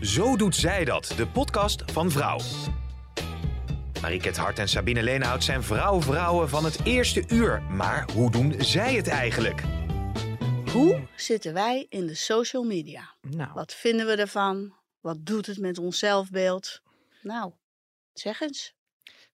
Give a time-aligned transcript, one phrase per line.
[0.00, 2.38] Zo doet zij dat, de podcast van Vrouw.
[4.00, 7.62] Mariket Hart en Sabine Leenhout zijn vrouw-vrouwen van het eerste uur.
[7.62, 9.62] Maar hoe doen zij het eigenlijk?
[10.72, 13.14] Hoe zitten wij in de social media?
[13.20, 14.74] Nou, Wat vinden we ervan?
[15.00, 16.80] Wat doet het met ons zelfbeeld?
[17.22, 17.52] Nou,
[18.12, 18.74] zeg eens.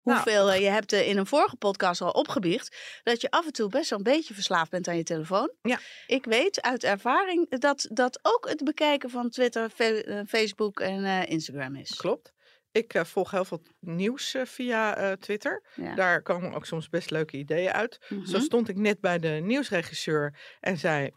[0.06, 3.47] Nou, Hoeveel, eh, je hebt eh, in een vorige podcast al opgebiecht dat je af
[3.47, 5.52] en toe best wel een beetje verslaafd bent aan je telefoon.
[5.62, 5.78] Ja.
[6.06, 11.77] Ik weet uit ervaring dat dat ook het bekijken van Twitter, eh, Facebook en Instagram
[11.77, 11.94] is.
[11.97, 12.34] klopt.
[12.72, 15.62] Ik volg heel veel nieuws via Twitter.
[15.75, 15.94] Ja.
[15.94, 17.98] Daar komen ook soms best leuke ideeën uit.
[18.09, 18.41] Zo Mhm.
[18.41, 21.11] stond ik net bij de nieuwsregisseur en zei: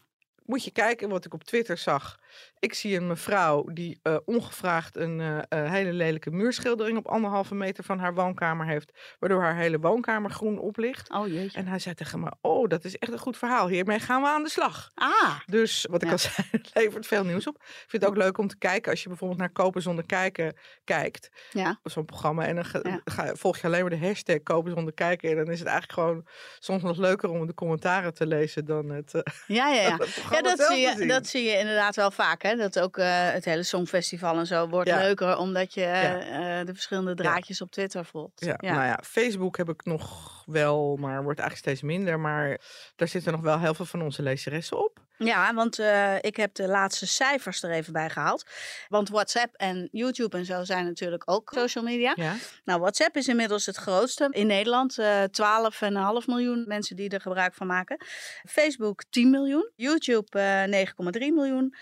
[0.44, 2.18] Moet je kijken wat ik op Twitter zag.
[2.58, 7.54] Ik zie een mevrouw die eh, ongevraagd een eh, eh, hele lelijke muurschildering op anderhalve
[7.54, 8.92] meter van haar woonkamer heeft.
[9.18, 11.10] Waardoor haar hele woonkamer groen oplicht.
[11.10, 11.58] Oh jeetje.
[11.58, 13.68] En hij zei tegen me: Oh, dat is echt een goed verhaal.
[13.68, 14.90] Hiermee gaan we aan de slag.
[14.94, 16.12] Ah, Dus wat ik Ja.
[16.12, 17.56] al zei, het levert veel nieuws op.
[17.56, 20.56] Ik vind het ook leuk om te kijken als je bijvoorbeeld naar Kopen zonder kijken
[20.84, 21.28] kijkt.
[21.52, 21.80] ja.
[21.82, 22.46] Zo'n programma.
[22.46, 23.00] En dan ga, Ja.
[23.04, 25.30] ga- volg je alleen maar de hashtag Kopen zonder kijken.
[25.30, 26.26] En dan is het eigenlijk gewoon
[26.58, 29.12] soms nog leuker om de commentaren te lezen dan het,
[29.46, 29.98] Ja, ja, ja.
[30.30, 32.42] Ja, dat zie, je, dat zie je inderdaad wel vaak.
[32.42, 32.56] Hè?
[32.56, 34.98] Dat ook eh, het hele Songfestival en zo wordt Ja.
[34.98, 36.58] leuker omdat je eh, Ja.
[36.60, 38.44] eh, de verschillende draadjes op Twitter volgt.
[38.44, 42.20] Ja, nou ja, Facebook heb ik nog wel, maar wordt eigenlijk steeds minder.
[42.20, 42.60] Maar
[42.96, 44.98] daar zitten nog wel heel veel van onze lezeressen op.
[45.24, 45.78] Ja, want
[46.20, 48.44] ik heb de laatste cijfers er even bij gehaald.
[48.88, 52.12] Want WhatsApp en YouTube en zo zijn natuurlijk ook social media.
[52.16, 52.34] Ja.
[52.64, 54.98] Nou, WhatsApp is inmiddels het grootste in Nederland.
[54.98, 58.04] eh 12,5 miljoen mensen die er gebruik van maken.
[58.48, 59.70] Facebook 10 miljoen.
[59.76, 61.74] YouTube eh 9,3 miljoen.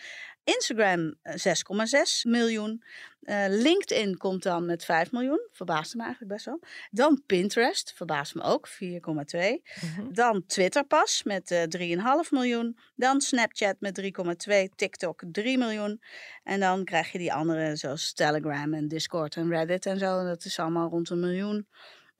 [0.54, 2.82] Instagram eh, 6,6 miljoen.
[3.22, 5.48] Eh, LinkedIn komt dan met 5 miljoen.
[5.52, 6.60] Verbaasde me eigenlijk best wel.
[6.90, 9.62] Dan Pinterest, verbaast me ook, 4,2.
[9.80, 10.12] Mhm.
[10.12, 12.78] Dan Twitter pas met eh 3,5 miljoen.
[12.94, 14.68] Dan Snapchat met 3,2.
[14.74, 16.02] TikTok 3 miljoen.
[16.42, 20.24] En dan krijg je die andere zoals Telegram en Discord en Reddit en zo.
[20.24, 21.68] Dat is allemaal rond een miljoen.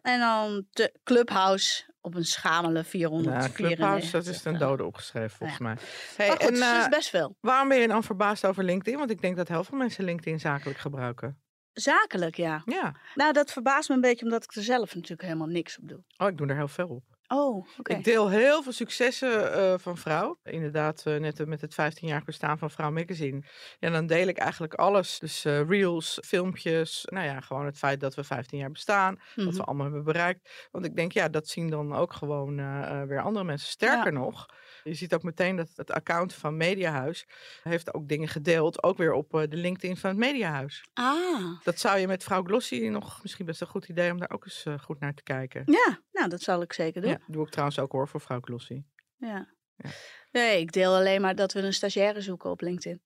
[0.02, 0.66] En dan
[1.04, 3.56] Clubhouse op een schamele 400.
[3.56, 5.76] Ja, dat is ten dode opgeschreven volgens mij.
[6.16, 7.36] Hey, Maar goed, en, is eh, best veel.
[7.40, 8.98] waarom ben je dan verbaasd over LinkedIn?
[8.98, 11.40] Want ik denk dat heel veel mensen LinkedIn zakelijk gebruiken.
[11.72, 12.62] Zakelijk, ja.
[12.64, 12.94] Ja.
[13.14, 16.04] Nou, dat verbaast me een beetje omdat ik er zelf natuurlijk helemaal niks op doe.
[16.16, 17.17] Oh, ik doe er heel veel op.
[17.30, 17.92] Oh, oké.
[17.92, 20.38] Ik deel heel veel successen eh, van Vrouw.
[20.42, 23.42] Inderdaad, eh, net met het 15-jarig bestaan van Vrouw Magazine.
[23.78, 25.18] Ja, dan deel ik eigenlijk alles.
[25.18, 27.04] Dus eh, reels, filmpjes.
[27.10, 29.16] Nou ja, gewoon het feit dat we 15 jaar bestaan.
[29.42, 29.56] Wat Mhm.
[29.56, 30.68] we allemaal hebben bereikt.
[30.70, 33.68] Want ik denk, ja, dat zien dan ook gewoon eh, eh, weer andere mensen.
[33.68, 34.46] Sterker nog,
[34.88, 37.26] je ziet ook meteen dat het account van Mediahuis
[37.62, 38.82] heeft ook dingen gedeeld.
[38.82, 40.84] Ook weer op eh, de LinkedIn van het Mediahuis.
[40.94, 44.30] Ah, Dat zou je met Vrouw Glossy nog misschien best een goed idee om daar
[44.30, 45.62] ook eens eh, goed naar te kijken.
[45.66, 46.00] ja.
[46.12, 47.10] Nou, dat zal ik zeker doen.
[47.10, 48.82] Ja, doe ik trouwens ook hoor voor Vrouw Glossy.
[49.16, 49.48] Ja.
[49.76, 49.90] Ja.
[50.30, 53.02] Nee, ik deel alleen maar dat we een stagiaire zoeken op LinkedIn.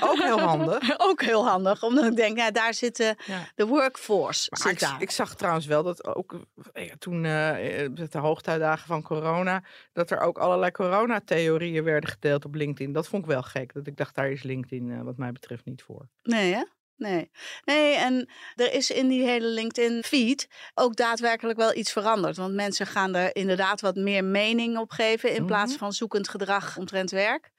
[0.00, 0.98] Ook heel handig.
[1.08, 3.48] Ook heel handig, omdat ik denk, ja, daar zit de, Ja.
[3.54, 4.48] de workforce.
[4.52, 5.02] Zit ik, daar.
[5.02, 6.40] ik zag trouwens wel dat ook
[6.72, 12.44] eh, ja, toen met de hoogtijdagen van corona, dat er ook allerlei coronatheorieën werden gedeeld
[12.44, 12.92] op LinkedIn.
[12.92, 13.72] Dat vond ik wel gek.
[13.72, 16.08] Dat ik dacht, daar is LinkedIn wat mij betreft niet voor.
[16.22, 16.62] Nee, hè?
[16.96, 17.30] Nee.
[17.64, 22.36] Nee, en er is in die hele LinkedIn-feed ook daadwerkelijk wel iets veranderd.
[22.36, 25.78] Want mensen gaan er inderdaad wat meer mening op geven in plaats Mhm.
[25.78, 27.52] van zoekend gedrag omtrent werk.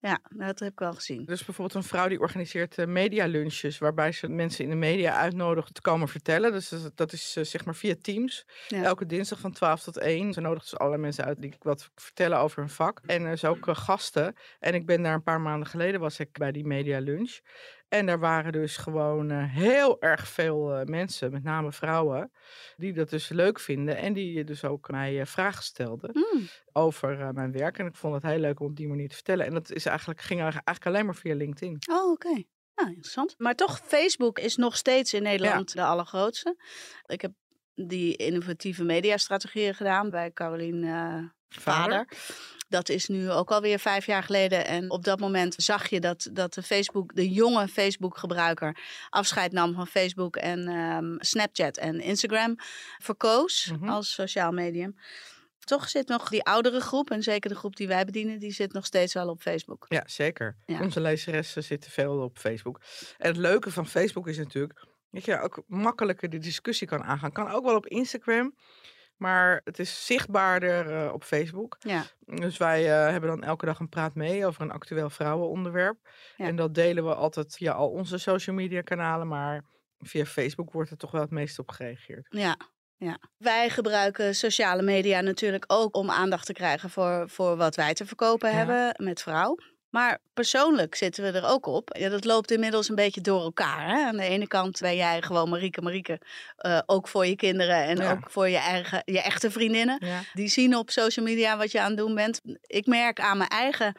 [0.00, 1.24] Ja, dat heb ik wel gezien.
[1.24, 5.74] Dus bijvoorbeeld een vrouw die organiseert eh, medialunches, waarbij ze mensen in de media uitnodigt
[5.74, 6.52] te komen vertellen.
[6.52, 8.46] Dus dat is, dat is eh, zeg maar via Teams.
[8.68, 8.82] Ja.
[8.82, 10.32] Elke dinsdag van 12 tot 1.
[10.32, 13.00] Ze nodigt dus allerlei mensen uit die wat vertellen over hun vak.
[13.06, 14.34] En er is ook eh, gasten.
[14.60, 17.38] En ik ben daar een paar maanden geleden was ik bij die media lunch.
[17.88, 22.32] En daar waren dus gewoon eh, heel erg veel eh, mensen, met name vrouwen,
[22.76, 23.96] die dat dus leuk vinden.
[23.96, 26.48] En die dus ook mij eh, vragen stelden Hmm.
[26.72, 27.78] over mijn werk.
[27.78, 29.46] En ik vond het heel leuk om op die manier te vertellen.
[29.46, 31.78] En dat is eigenlijk, ging eigenlijk alleen maar via LinkedIn.
[31.90, 32.42] Oh, oké.
[32.74, 33.34] Nou, interessant.
[33.38, 36.56] Maar toch, Facebook is nog steeds in Nederland de allergrootste.
[37.06, 37.32] Ik heb
[37.74, 41.18] die innovatieve mediastrategieën gedaan bij Carolien eh,
[41.48, 42.08] Vader.
[42.68, 44.66] Dat is nu ook alweer vijf jaar geleden.
[44.66, 48.76] En op dat moment zag je dat, dat de, Facebook, de jonge Facebook-gebruiker
[49.10, 52.54] afscheid nam van Facebook en ehm, Snapchat en Instagram
[52.98, 53.88] verkoos Mhm.
[53.88, 54.96] als sociaal medium.
[55.64, 58.72] toch zit nog die oudere groep, en zeker de groep die wij bedienen, die zit
[58.72, 59.86] nog steeds wel op Facebook.
[59.88, 60.56] Ja, zeker.
[60.66, 60.80] Ja.
[60.80, 62.80] Onze lezeressen zitten veel op Facebook.
[63.18, 67.32] En het leuke van Facebook is natuurlijk dat je ook makkelijker de discussie kan aangaan.
[67.32, 68.54] Kan ook wel op Instagram,
[69.16, 71.76] maar het is zichtbaarder eh, op Facebook.
[71.78, 75.98] Ja, Dus wij eh, hebben dan elke dag een praat mee over een actueel vrouwenonderwerp.
[76.36, 76.46] Ja.
[76.46, 79.62] En dat delen we altijd via al onze social media kanalen, maar
[79.98, 82.26] via Facebook wordt er toch wel het meest op gereageerd.
[82.28, 82.56] ja.
[82.98, 83.18] Ja.
[83.36, 88.06] Wij gebruiken sociale media natuurlijk ook om aandacht te krijgen voor, voor wat wij te
[88.06, 88.56] verkopen Ja.
[88.56, 89.56] hebben met vrouw.
[89.96, 91.96] Maar persoonlijk zitten we er ook op.
[91.98, 93.86] Ja, dat loopt inmiddels een beetje door elkaar.
[93.88, 94.06] Hè?
[94.06, 96.20] Aan de ene kant ben jij gewoon Marieke Marieke.
[96.56, 98.10] eh, ook voor je kinderen en Ja.
[98.10, 99.96] ook voor je, eigen, je echte vriendinnen.
[100.06, 100.20] Ja.
[100.32, 102.40] Die zien op social media wat je aan het doen bent.
[102.66, 103.94] Ik merk aan mijn eigen,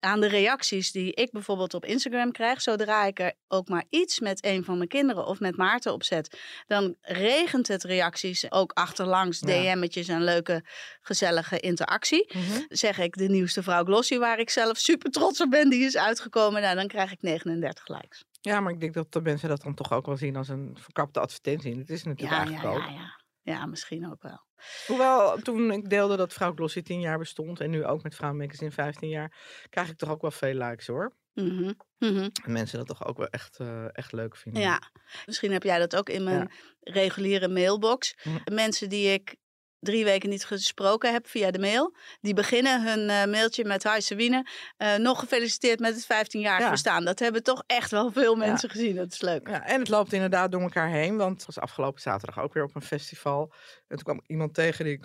[0.00, 2.62] aan de reacties die ik bijvoorbeeld op Instagram krijg.
[2.62, 6.02] Zodra ik er ook maar iets met een van mijn kinderen of met Maarten op
[6.02, 6.40] zet.
[6.66, 9.40] Dan regent het reacties ook achterlangs.
[9.40, 10.64] DM'tjes en leuke
[11.00, 12.32] gezellige interactie.
[12.34, 12.60] Mhm.
[12.68, 15.70] Zeg ik de nieuwste vrouw Glossy waar ik zelf super trots op ben.
[15.70, 16.62] Die is uitgekomen.
[16.62, 18.24] Nou, dan krijg ik 39 likes.
[18.40, 20.76] Ja, maar ik denk dat de mensen dat dan toch ook wel zien als een
[20.80, 21.78] verkapte advertentie.
[21.78, 23.15] Het is natuurlijk Ja, ja, ja.
[23.46, 24.44] Ja, misschien ook wel.
[24.86, 28.32] Hoewel, toen ik deelde dat Vrouw Glossy 10 jaar bestond en nu ook met Vrouw
[28.32, 29.36] Magazine 15 jaar,
[29.70, 31.12] krijg ik toch ook wel veel likes hoor.
[31.34, 32.28] Mhm, mhm.
[32.44, 34.62] En mensen dat toch ook wel echt, eh, echt leuk vinden.
[34.62, 34.80] Ja,
[35.26, 36.50] misschien heb jij dat ook in mijn
[36.80, 38.16] reguliere mailbox.
[38.22, 38.54] Hm.
[38.54, 39.36] Mensen die ik
[39.86, 44.00] drie weken niet gesproken heb via de mail, die beginnen hun eh, mailtje met Hi
[44.00, 44.46] Sabine,
[44.76, 46.70] eh, nog gefeliciteerd met het 15-jarig Ja.
[46.70, 47.04] bestaan.
[47.04, 48.94] Dat hebben toch echt wel veel mensen gezien.
[48.96, 49.48] Dat is leuk.
[49.48, 52.62] Ja, en het loopt inderdaad door elkaar heen, want het was afgelopen zaterdag ook weer
[52.64, 53.52] op een festival.
[53.88, 55.04] En toen kwam iemand tegen die ik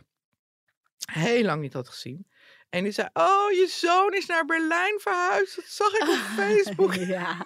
[1.11, 2.27] heel lang niet had gezien.
[2.69, 5.55] En die zei, oh, je zoon is naar Berlijn verhuisd.
[5.55, 6.93] Dat zag ik op Facebook.
[6.95, 7.45] ja.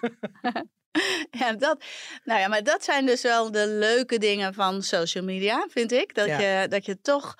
[1.40, 1.84] Ja, dat,
[2.24, 6.14] nou ja, maar dat zijn dus wel de leuke dingen van social media, vind ik.
[6.14, 6.38] Dat, Ja.
[6.40, 7.34] je, dat je toch,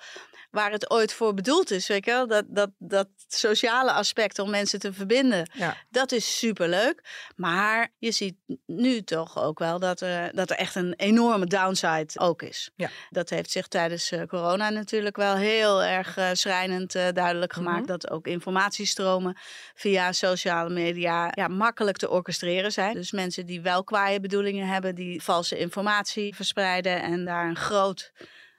[0.57, 4.49] waar het ooit voor bedoeld is, weet je wel, dat, dat, dat sociale aspect om
[4.49, 5.77] mensen te verbinden, Ja.
[5.89, 7.03] dat is superleuk.
[7.35, 12.07] Maar je ziet nu toch ook wel dat er, dat er echt een enorme downside
[12.19, 12.69] ook is.
[12.75, 12.89] Ja.
[13.09, 17.79] Dat heeft zich tijdens eh, corona natuurlijk wel heel erg eh, schrijnend eh, duidelijk gemaakt.
[17.79, 17.87] Mhm.
[17.87, 19.37] Dat ook informatiestromen
[19.73, 22.93] via sociale media ja, makkelijk te orchestreren zijn.
[22.93, 28.11] Dus mensen die wel kwaaie bedoelingen hebben, die valse informatie verspreiden en daar een groot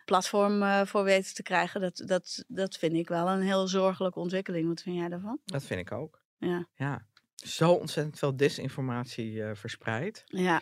[0.08, 1.81] platform eh, voor weten te krijgen.
[1.81, 4.69] Dat, dat, dat vind ik wel een heel zorgelijke ontwikkeling.
[4.69, 5.40] Wat vind jij daarvan?
[5.44, 6.22] Dat vind ik ook.
[6.37, 6.69] Ja.
[6.75, 7.06] Ja.
[7.34, 10.22] Zo ontzettend veel desinformatie eh, verspreid.
[10.25, 10.60] Ja.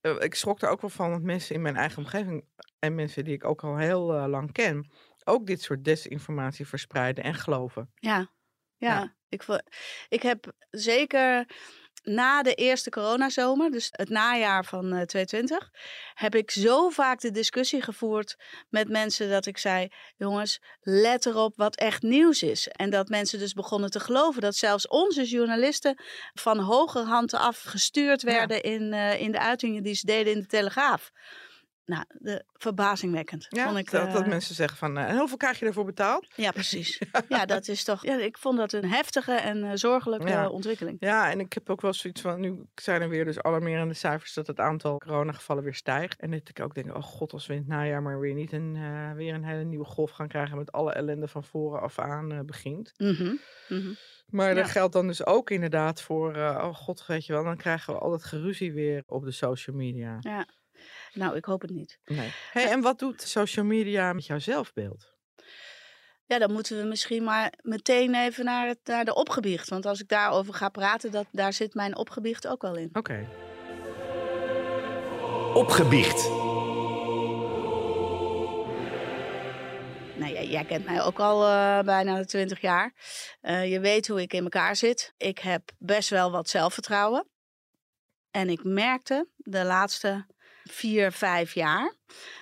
[0.00, 2.44] Eh, ik schrok er ook wel van dat mensen in mijn eigen omgeving
[2.78, 4.90] en mensen die ik ook al heel lang ken,
[5.24, 7.90] ook dit soort desinformatie verspreiden en geloven.
[7.94, 8.30] Ja,
[8.76, 8.88] ja.
[8.88, 9.14] Ja.
[9.28, 9.44] Ik,
[10.08, 11.46] ik heb zeker
[12.02, 15.70] na de eerste coronazomer, dus het najaar van eh 2020,
[16.14, 18.36] heb ik zo vaak de discussie gevoerd
[18.68, 22.68] met mensen dat ik zei: jongens, let erop wat echt nieuws is.
[22.68, 26.02] En dat mensen dus begonnen te geloven dat zelfs onze journalisten
[26.34, 28.32] van hoger hand af gestuurd Ja.
[28.32, 31.10] werden in, eh, in de uitingen die ze deden in de Telegraaf.
[31.84, 33.46] Nou, de, verbazingwekkend.
[33.48, 36.26] Ja, vond ik, dat, dat eh, mensen zeggen van, en hoeveel krijg je ervoor betaald?
[36.36, 37.00] ja, precies.
[37.28, 38.04] Ja, dat is toch.
[38.04, 40.48] Ja, ik vond dat een heftige en eh, zorgelijke Ja.
[40.48, 40.96] ontwikkeling.
[41.00, 44.34] Ja, en ik heb ook wel zoiets van, nu zijn er weer dus alarmerende cijfers
[44.34, 46.20] dat het aantal coronagevallen weer stijgt.
[46.20, 48.52] En dat ik ook denk, oh god, als we in het najaar maar weer niet
[48.52, 48.72] een,
[49.16, 52.92] weer een hele nieuwe golf gaan krijgen met alle ellende van voren af aan begint.
[52.96, 53.34] Mhm,
[53.68, 53.92] mhm.
[54.26, 54.54] Maar Ja.
[54.54, 58.00] dat geldt dan dus ook inderdaad voor, oh god, weet je wel, dan krijgen we
[58.00, 60.16] al dat geruzie weer op de social media.
[60.20, 60.46] Ja.
[61.12, 61.98] Nou, ik hoop het niet.
[62.04, 62.32] Nee.
[62.52, 65.12] Hey, en wat doet social media met jouw zelfbeeld?
[66.24, 69.68] Ja, dan moeten we misschien maar meteen even naar, het, naar de opgebiecht.
[69.68, 72.90] Want als ik daarover ga praten, dat, daar zit mijn opgebiecht ook wel in.
[72.92, 73.28] Oké.
[75.54, 76.28] Opgebiecht.
[80.18, 82.94] Nou, jij, jij kent mij ook al eh, bijna 20 jaar.
[83.40, 85.14] Eh, je weet hoe ik in elkaar zit.
[85.16, 87.26] Ik heb best wel wat zelfvertrouwen.
[88.30, 90.26] En ik merkte de laatste
[90.70, 91.94] vier, vijf jaar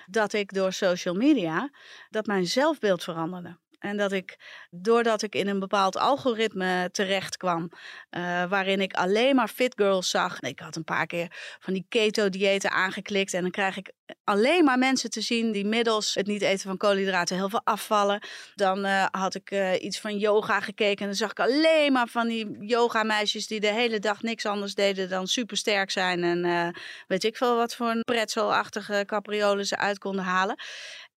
[0.05, 1.69] dat ik door social media
[2.09, 3.57] dat mijn zelfbeeld veranderde.
[3.79, 4.37] En dat ik,
[4.69, 7.71] doordat ik in een bepaald algoritme terecht kwam,
[8.09, 10.39] eh, waarin ik alleen maar fit girls zag.
[10.39, 13.33] Ik had een paar keer van die keto-diëten aangeklikt.
[13.33, 13.91] En dan krijg ik
[14.23, 18.21] alleen maar mensen te zien die middels het niet eten van koolhydraten heel veel afvallen.
[18.55, 20.99] Dan eh, had ik eh, iets van yoga gekeken.
[20.99, 24.73] En dan zag ik alleen maar van die yoga-meisjes die de hele dag niks anders
[24.73, 26.23] deden dan supersterk zijn.
[26.23, 26.73] En
[27.07, 30.57] weet ik veel wat voor een pretzelachtige capriolen ze uit konden halen.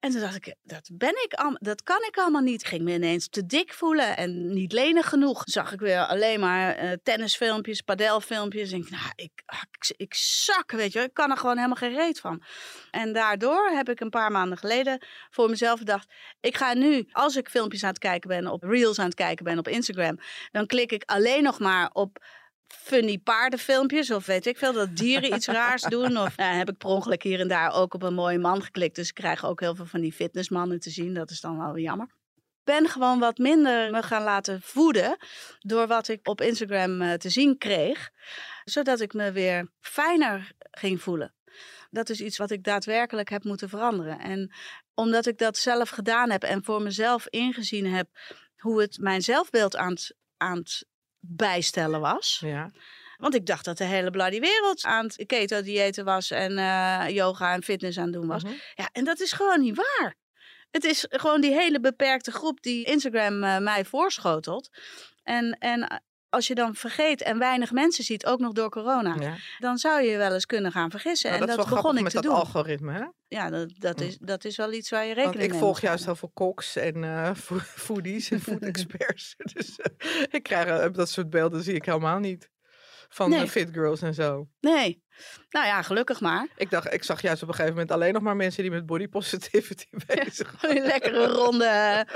[0.03, 2.65] En toen dacht ik, dat ben ik al, dat kan ik allemaal niet.
[2.65, 5.43] Ging me ineens te dik voelen en niet lenig genoeg.
[5.45, 8.73] Zag ik weer alleen maar uh, tennisfilmpjes, padelfilmpjes.
[8.73, 11.77] En ik, nou, ik, ah, ik, ik zak, weet je, ik kan er gewoon helemaal
[11.77, 12.43] geen reet van.
[12.91, 17.37] En daardoor heb ik een paar maanden geleden voor mezelf gedacht, ik ga nu, als
[17.37, 20.19] ik filmpjes aan het kijken ben, op reels aan het kijken ben op Instagram,
[20.51, 22.19] dan klik ik alleen nog maar op
[22.73, 26.17] funny paardenfilmpjes of weet ik veel, dat dieren iets raars doen.
[26.17, 28.97] Of nou, heb ik per ongeluk hier en daar ook op een mooie man geklikt.
[28.97, 31.15] Dus ik krijg ook heel veel van die fitnessmannen te zien.
[31.15, 32.07] Dat is dan wel weer jammer.
[32.37, 35.17] Ik ben gewoon wat minder me gaan laten voeden
[35.59, 38.11] door wat ik op Instagram eh, te zien kreeg.
[38.65, 41.35] Zodat ik me weer fijner ging voelen.
[41.91, 44.19] Dat is iets wat ik daadwerkelijk heb moeten veranderen.
[44.19, 44.53] En
[44.95, 48.09] omdat ik dat zelf gedaan heb en voor mezelf ingezien heb
[48.57, 50.87] hoe het mijn zelfbeeld aan het, aan het
[51.25, 52.39] bijstellen was.
[52.45, 52.71] Ja.
[53.17, 57.53] Want ik dacht dat de hele bloody wereld aan het keto-diëten was en uh, yoga
[57.55, 58.43] en fitness aan het doen was.
[58.43, 58.53] Mhm.
[58.75, 60.15] Ja, en dat is gewoon niet waar.
[60.71, 64.71] Het is gewoon die hele beperkte groep die Instagram uh, mij voorschotelt.
[65.23, 65.97] En, en eh,
[66.33, 69.37] als je dan vergeet en weinig mensen ziet, ook nog door corona, ja.
[69.59, 71.31] dan zou je wel eens kunnen gaan vergissen.
[71.31, 72.41] Nou, en dat, dat, is wel begon ik met te dat doen.
[72.41, 73.05] algoritme, hè?
[73.29, 75.73] Ja, dat, dat, is, dat is wel iets waar je Want rekening ik mee volg
[75.73, 77.05] moet juist heel veel koks en
[77.37, 79.35] fo- foodies en food experts.
[79.55, 79.93] dus eh,
[80.31, 82.51] ik krijg eh, dat soort beelden zie ik helemaal niet.
[83.09, 83.49] Van Nee.
[83.49, 84.49] fit girls en zo.
[84.61, 85.03] Nee.
[85.53, 86.47] Nou ja, gelukkig maar.
[86.57, 88.87] Ik dacht, ik zag juist op een gegeven moment alleen nog maar mensen die met
[88.87, 90.83] body positivity bezig waren.
[90.83, 92.07] Lekkere ronde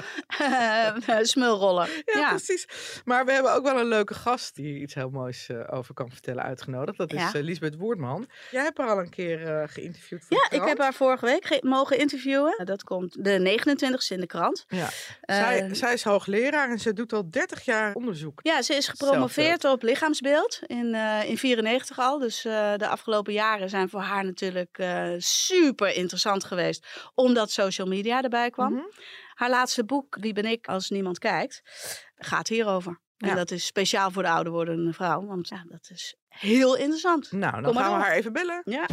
[0.40, 1.88] uh, smulrollen.
[2.04, 2.28] Ja, Ja.
[2.28, 2.66] precies.
[3.04, 6.10] Maar we hebben ook wel een leuke gast die iets heel moois eh, over kan
[6.10, 6.98] vertellen uitgenodigd.
[6.98, 7.32] Dat is Ja.
[7.34, 8.28] eh, Lisbeth Woerdman.
[8.50, 11.44] Jij hebt haar al een keer eh, geïnterviewd voor Ja, ik heb haar vorige week
[11.44, 12.60] ge- mogen interviewen.
[12.64, 14.64] Dat komt de 29e in de krant.
[14.68, 14.88] Ja.
[15.20, 18.40] Eh, zij, zij is hoogleraar en ze doet al 30 jaar onderzoek.
[18.42, 22.18] ja, ze is gepromoveerd op lichaamsbeeld in, eh in 94 al.
[22.18, 26.86] Dus eh, de afgelopen jaren zijn voor haar natuurlijk eh, super interessant geweest.
[27.14, 28.72] Omdat social media erbij kwam.
[28.72, 28.82] Mhm.
[29.34, 31.62] Haar laatste boek, Wie ben ik als niemand kijkt,
[32.16, 33.00] gaat hierover.
[33.16, 33.28] Ja.
[33.28, 35.26] En dat is speciaal voor de ouder wordende vrouw.
[35.26, 37.32] Want ja, dat is heel interessant.
[37.32, 38.62] Nou, dan Kom gaan we haar even bellen.
[38.64, 38.86] Ja.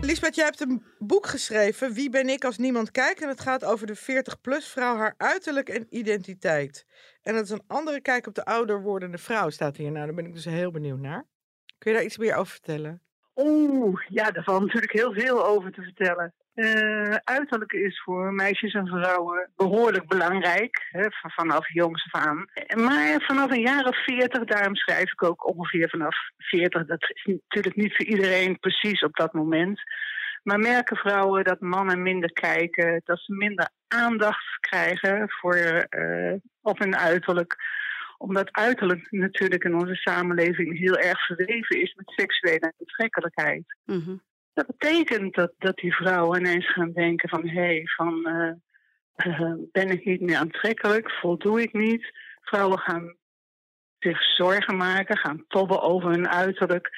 [0.00, 3.22] Lisbeth, jij hebt een boek geschreven, Wie ben ik als niemand kijkt?
[3.22, 6.86] En het gaat over de 40-plus vrouw, haar uiterlijk en identiteit.
[7.24, 9.90] En dat is een andere kijk op de ouder wordende vrouw, staat hier.
[9.90, 11.24] Nou, daar ben ik dus heel benieuwd naar.
[11.78, 13.02] Kun je daar iets meer over vertellen?
[13.36, 16.34] Oeh, ja, daar valt natuurlijk heel veel over te vertellen.
[16.54, 22.48] Eh, uiterlijk is voor meisjes en vrouwen behoorlijk belangrijk, hè, vanaf jongs af aan.
[22.74, 27.24] Maar vanaf een jaar of veertig, daarom schrijf ik ook ongeveer vanaf veertig, dat is
[27.24, 29.80] natuurlijk niet voor iedereen precies op dat moment.
[30.42, 36.78] Maar merken vrouwen dat mannen minder kijken, dat ze minder aandacht krijgen voor, eh, op
[36.78, 37.56] hun uiterlijk
[38.18, 43.76] omdat uiterlijk natuurlijk in onze samenleving heel erg verweven is met seksuele aantrekkelijkheid.
[43.84, 44.16] Mhm.
[44.52, 47.48] Dat betekent dat, dat die vrouwen ineens gaan denken van...
[47.48, 48.52] hé, hey, van, eh,
[49.14, 51.10] eh, ben ik niet meer aantrekkelijk?
[51.10, 52.12] Voldoe ik niet?
[52.40, 53.16] Vrouwen gaan
[53.98, 56.90] zich zorgen maken, gaan tobben over hun uiterlijk.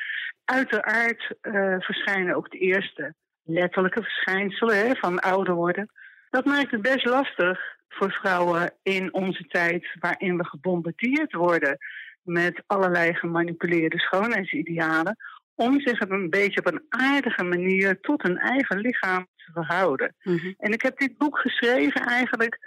[0.45, 5.91] Uiteraard eh, verschijnen ook de eerste letterlijke verschijnselen hè, van ouder worden.
[6.31, 9.87] Dat maakt het best lastig voor vrouwen in onze tijd...
[10.01, 11.79] waarin we gebombardeerd worden
[12.23, 15.17] met allerlei gemanipuleerde schoonheidsidealen
[15.55, 20.15] om zich op een beetje op een aardige manier tot hun eigen lichaam te verhouden.
[20.23, 20.53] Mhm.
[20.59, 22.59] En ik heb dit boek geschreven eigenlijk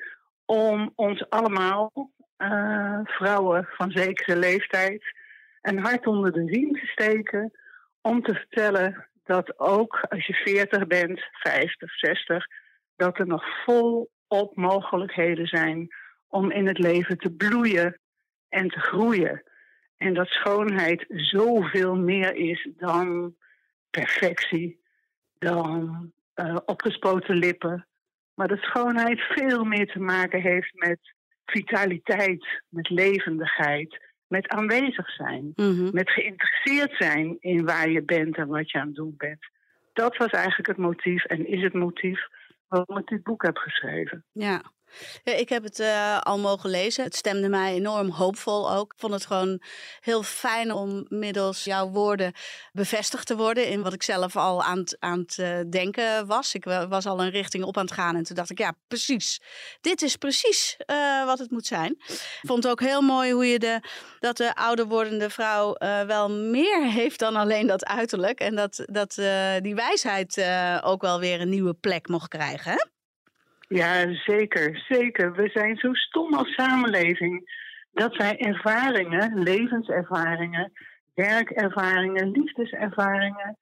[0.46, 5.04] om ons allemaal, eh, vrouwen van zekere leeftijd,
[5.62, 7.52] een hart onder de riem te steken.
[8.02, 12.48] Om te vertellen dat ook als je 40 bent, 50, 60,
[12.96, 13.44] dat er nog
[14.30, 15.88] volop mogelijkheden zijn
[16.28, 18.00] om in het leven te bloeien
[18.50, 19.44] en te groeien.
[19.98, 23.36] En dat schoonheid zoveel meer is dan
[23.90, 24.80] perfectie,
[25.40, 27.88] dan eh, opgespoten lippen.
[28.34, 31.00] Maar dat schoonheid veel meer te maken heeft met
[31.46, 35.90] vitaliteit, met levendigheid, met aanwezig zijn, Mhm.
[35.92, 39.48] met geïnteresseerd zijn in waar je bent en wat je aan het doen bent.
[39.94, 42.28] Dat was eigenlijk het motief en is het motief
[42.70, 44.26] waarom ik dit boek heb geschreven.
[44.32, 44.62] Ja.
[45.24, 47.04] Ik heb het eh, al mogen lezen.
[47.04, 48.94] Het stemde mij enorm hoopvol ook.
[48.94, 49.62] Ik vond het gewoon
[50.00, 52.34] heel fijn om middels jouw woorden
[52.72, 56.54] bevestigd te worden in wat ik zelf al aan het, aan eh, denken was.
[56.54, 58.74] Ik wa- was al een richting op aan het gaan en toen dacht ik, ja,
[58.88, 59.42] precies.
[59.82, 61.92] Dit is precies eh, wat het moet zijn.
[62.08, 63.80] Ik vond het ook heel mooi hoe je de,
[64.20, 65.74] dat de ouder wordende vrouw
[66.08, 68.40] wel meer heeft dan alleen dat uiterlijk.
[68.40, 69.14] En dat, dat
[69.64, 70.44] die wijsheid
[70.84, 72.72] ook wel weer een nieuwe plek mocht krijgen.
[72.72, 72.78] Hè?
[73.70, 75.34] Ja, zeker, zeker.
[75.34, 77.52] We zijn zo stom als samenleving
[77.92, 80.72] dat wij ervaringen, levenservaringen,
[81.14, 83.58] werkervaringen, liefdeservaringen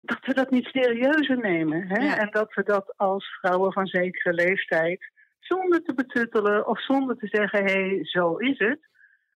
[0.00, 1.88] dat we dat niet serieuzer nemen.
[1.88, 2.04] Hè?
[2.04, 2.18] Ja.
[2.18, 5.10] En dat we dat als vrouwen van zekere leeftijd,
[5.40, 8.80] zonder te betuttelen of zonder te zeggen, hé, hey, zo is het.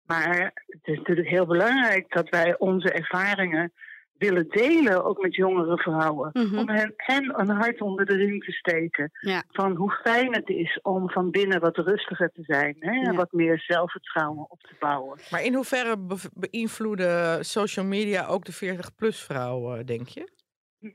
[0.06, 3.72] Maar het is natuurlijk heel belangrijk dat wij onze ervaringen
[4.20, 6.30] willen delen, ook met jongere vrouwen.
[6.32, 6.58] Mhm.
[6.58, 9.10] Om hen, hen een hart onder de riem te steken.
[9.20, 9.42] Ja.
[9.48, 12.76] Van hoe fijn het is om van binnen wat rustiger te zijn.
[12.78, 13.08] Hè?
[13.08, 15.18] En wat meer zelfvertrouwen op te bouwen.
[15.30, 20.28] Maar in hoeverre be- beïnvloeden social media ook de 40-plus vrouwen, denk je?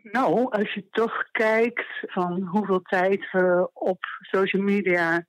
[0.04, 5.26] Nou, als je toch kijkt van hoeveel tijd we op social media,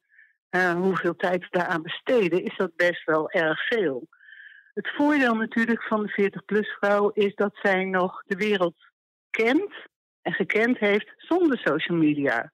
[0.48, 4.08] eh, hoeveel tijd we daaraan besteden, is dat best wel erg veel.
[4.76, 8.74] Het voordeel natuurlijk van de 40-plus vrouw is dat zij nog de wereld
[9.30, 9.72] kent
[10.22, 12.52] en gekend heeft zonder social media.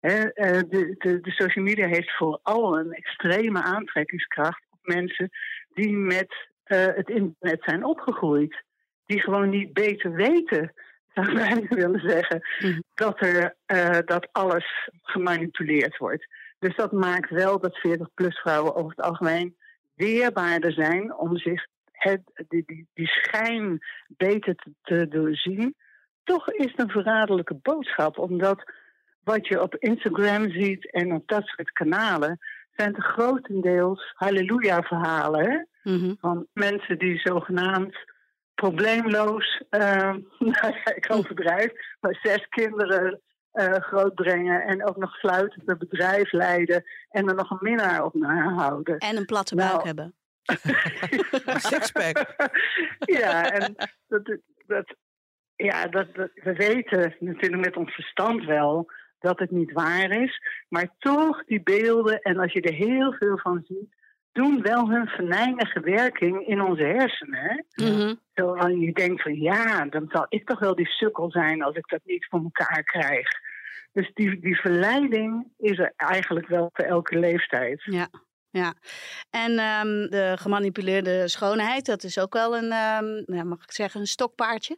[0.00, 0.22] Eh,
[0.68, 5.30] de, de, de social media heeft vooral een extreme aantrekkingskracht op mensen
[5.74, 8.64] die met eh, het internet zijn opgegroeid.
[9.06, 10.72] Die gewoon niet beter weten,
[11.14, 12.80] zou ik bijna willen zeggen, Mhm.
[12.94, 16.26] dat, er, eh, dat alles gemanipuleerd wordt.
[16.58, 19.56] Dus dat maakt wel dat 40-plus vrouwen over het algemeen
[20.00, 23.78] weerbaarder zijn om zich het, die, die, die schijn
[24.08, 25.74] beter te, te doorzien.
[26.24, 28.72] Toch is het een verraderlijke boodschap, omdat
[29.24, 32.38] wat je op Instagram ziet en op dat soort kanalen,
[32.76, 35.68] zijn het grotendeels halleluja-verhalen.
[35.82, 36.14] Mhm.
[36.20, 37.96] van mensen die zogenaamd
[38.54, 40.14] probleemloos, eh,
[40.52, 43.20] nou ja, ik overdrijf, maar zes kinderen
[43.52, 48.14] eh, grootbrengen en ook nog fluitend een bedrijf leiden en er nog een minnaar op
[48.14, 48.98] nahouden.
[48.98, 50.14] En een platte Nou, buik hebben.
[51.70, 52.34] Sixpack.
[53.18, 53.74] ja, en
[54.06, 54.94] dat, dat,
[55.56, 60.42] ja, dat, dat, we weten natuurlijk met ons verstand wel dat het niet waar is.
[60.68, 63.94] Maar toch, die beelden, en als je er heel veel van ziet,
[64.32, 67.64] doen wel hun venijnige werking in onze hersenen.
[68.34, 71.76] Zo van je denkt van ja, dan zal ik toch wel die sukkel zijn als
[71.76, 73.28] ik dat niet voor elkaar krijg.
[73.92, 77.82] Dus die, die verleiding is er eigenlijk wel voor elke leeftijd.
[77.84, 78.08] Ja.
[78.52, 78.74] Ja,
[79.30, 84.00] en ehm, de gemanipuleerde schoonheid, dat is ook wel een, ehm, ja, mag ik zeggen,
[84.00, 84.76] een stokpaardje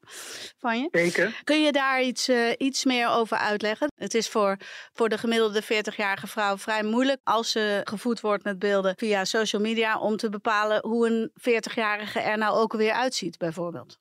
[0.59, 0.89] van je.
[0.91, 1.41] Zeker.
[1.45, 3.93] Kun je daar iets, eh, iets meer over uitleggen?
[3.95, 4.57] Het is voor,
[4.93, 9.63] voor de gemiddelde 40-jarige vrouw vrij moeilijk als ze gevoed wordt met beelden via social
[9.63, 13.99] media om te bepalen hoe een 40-jarige er nou ook weer uitziet, bijvoorbeeld.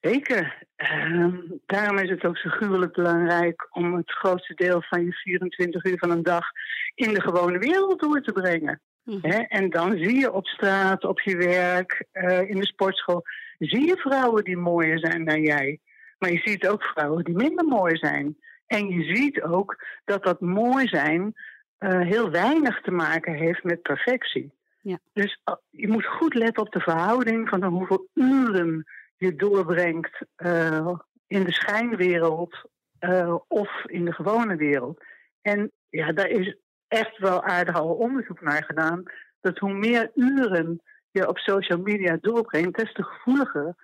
[0.00, 0.66] Zeker.
[0.76, 5.84] Ehm, daarom is het ook zo gruwelijk belangrijk om het grootste deel van je 24
[5.84, 6.44] uur van een dag
[6.94, 8.80] in de gewone wereld door te brengen.
[9.08, 9.26] Mhm.
[9.48, 13.22] En dan zie je op straat, op je werk, eh, in de sportschool,
[13.58, 15.80] zie je vrouwen die mooier zijn dan jij.
[16.18, 18.36] Maar je ziet ook vrouwen die minder mooi zijn.
[18.66, 21.34] En je ziet ook dat dat mooi zijn
[21.78, 24.52] eh, heel weinig te maken heeft met perfectie.
[24.80, 24.98] Ja.
[25.12, 28.84] Dus uh, je moet goed letten op de verhouding van hoeveel uren
[29.16, 30.18] je doorbrengt
[31.26, 32.68] in de schijnwereld
[33.48, 35.04] of in de gewone wereld.
[35.42, 36.56] En ja, daar is
[36.88, 39.02] echt wel aardig onderzoek naar gedaan.
[39.40, 43.74] Dat hoe meer uren je op social media doorbrengt, des te gevoeliger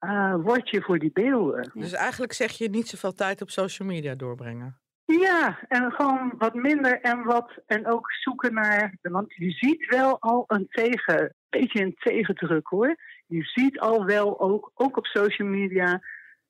[0.00, 1.70] uh, word je voor die beelden.
[1.74, 4.78] Dus eigenlijk zeg je niet zoveel tijd op social media doorbrengen.
[5.04, 8.94] Ja, en gewoon wat minder en wat en ook zoeken naar.
[9.02, 12.96] Want je ziet wel al een tegen, beetje een tegendruk hoor.
[13.26, 16.00] Je ziet al wel ook, ook op social media,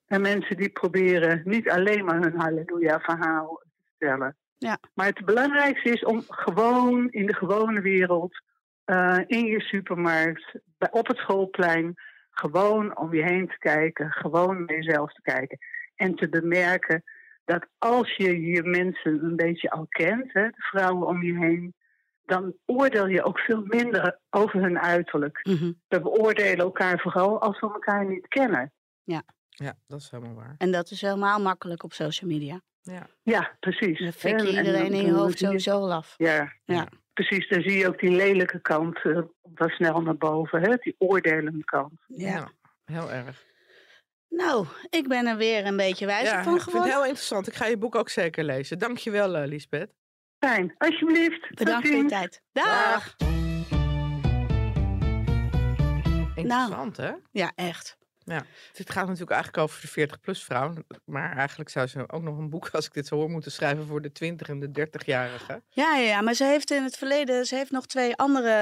[0.05, 4.35] en mensen die proberen niet alleen maar hun halleluja verhaal te vertellen.
[4.57, 4.77] Ja.
[4.93, 8.41] Maar het belangrijkste is om gewoon in de gewone wereld,
[8.85, 11.93] uh, in je supermarkt, bij, op het schoolplein,
[12.29, 15.57] gewoon om je heen te kijken, gewoon naar jezelf te kijken.
[15.95, 17.03] En te bemerken
[17.45, 21.73] dat als je je mensen een beetje al kent, hè, de vrouwen om je heen,
[22.25, 25.39] dan oordeel je ook veel minder over hun uiterlijk.
[25.43, 25.81] Mm -hmm.
[25.87, 28.71] We beoordelen elkaar vooral als we elkaar niet kennen.
[29.03, 29.23] Ja.
[29.49, 30.55] Ja, dat is helemaal waar.
[30.57, 32.61] En dat is helemaal makkelijk op social media.
[32.85, 33.99] Ja, ja precies.
[33.99, 36.13] Dan fik je iedereen in je hoofd sowieso al af.
[36.17, 36.87] Ja, ja.
[37.13, 37.49] precies.
[37.49, 39.19] Dan zie je ook die lelijke kant uh,
[39.55, 40.75] wel snel naar boven, hè?
[40.75, 41.93] die oordelende kant.
[42.07, 42.29] Ja.
[42.29, 42.51] ja
[42.85, 43.45] heel erg.
[44.29, 46.71] Nou, ik ben er weer een beetje wijzer ja, van ik geworden.
[46.71, 47.47] vind het heel interessant.
[47.47, 48.79] Ik ga je boek ook zeker lezen.
[48.79, 49.93] Dankjewel, uh, Lisbeth.
[50.39, 51.55] Fijn, alsjeblieft.
[51.55, 52.41] Bedankt voor je tijd.
[52.51, 53.15] Dag.
[53.17, 53.33] Dag.
[56.35, 57.15] Interessant, nou, hè?
[57.31, 57.97] Ja, echt.
[58.25, 60.73] Ja, dit gaat natuurlijk eigenlijk over de 40-plus vrouw.
[61.05, 63.85] Maar eigenlijk zou ze ook nog een boek, als ik dit zo hoor, moeten schrijven
[63.85, 65.63] voor de 20 en de 30-jarigen.
[65.69, 68.53] Ja, ja, ja, maar ze heeft in het verleden, ze heeft nog twee andere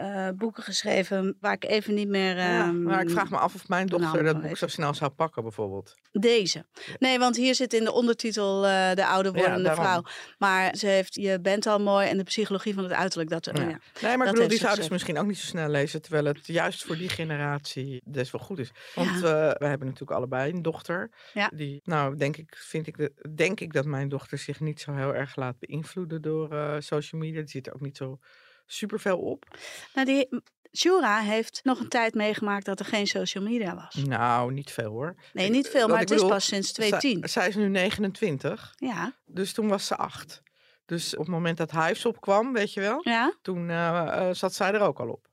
[0.00, 2.36] uh, boeken geschreven waar ik even niet meer.
[2.36, 4.94] Uh, ja, maar ik vraag me af of mijn dochter nou, dat boek zo snel
[4.94, 5.94] zou pakken, bijvoorbeeld.
[6.12, 6.64] Deze.
[6.98, 10.02] Nee, want hier zit in de ondertitel uh, De ouder wordende ja, vrouw.
[10.38, 13.30] Maar ze heeft Je bent al mooi en de psychologie van het uiterlijk.
[13.30, 13.52] Dat, ja.
[13.52, 13.78] Ja.
[14.00, 16.02] Nee, maar ik bedoel, die zouden ze misschien ook niet zo snel lezen.
[16.02, 18.70] Terwijl het juist voor die generatie best wel goed is.
[19.04, 19.48] Want Ja.
[19.50, 21.10] eh, we hebben natuurlijk allebei een dochter.
[21.34, 21.50] Ja.
[21.54, 24.92] Die, nou, denk ik, vind ik, de, denk ik dat mijn dochter zich niet zo
[24.94, 27.40] heel erg laat beïnvloeden door eh, social media.
[27.40, 28.18] Die zit er ook niet zo
[28.66, 29.58] super veel op.
[29.94, 30.28] Nou, die,
[30.76, 33.94] Shura heeft nog een tijd meegemaakt dat er geen social media was.
[33.94, 35.14] Nou, niet veel hoor.
[35.32, 37.28] Nee, niet veel, maar het is pas sinds zij- 2010.
[37.28, 40.42] Zij is nu 29, Ja, dus toen was ze acht.
[40.86, 44.72] Dus op het moment dat Hives opkwam, weet je wel, ja, toen eh, zat zij
[44.72, 45.28] er ook al op.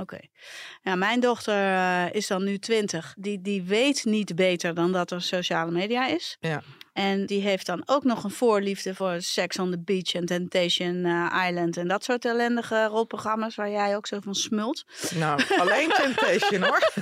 [0.00, 0.18] oké.
[0.82, 3.14] Ja, mijn dochter eh, is dan nu 20.
[3.18, 6.36] Die, die weet niet beter dan dat er sociale media is.
[6.40, 6.62] Ja.
[6.92, 11.04] En die heeft dan ook nog een voorliefde voor Sex on the Beach en Temptation
[11.04, 14.84] eh, Island en dat soort ellendige rolprogramma's waar jij ook zo van smult.
[15.14, 16.92] Nou, alleen Temptation hoor.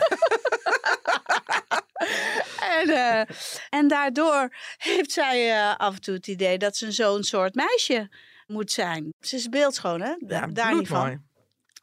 [2.60, 3.36] En, eh,
[3.70, 8.08] en daardoor heeft zij af en toe het idee dat ze zo'n soort meisje
[8.46, 9.12] moet zijn.
[9.20, 10.14] Ze is beeldschoon, hè?
[10.18, 11.22] Da- Ja, daar niet van.